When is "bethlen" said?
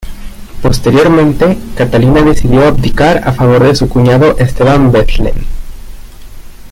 4.91-5.45